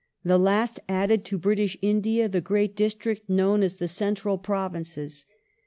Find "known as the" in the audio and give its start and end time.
3.29-3.87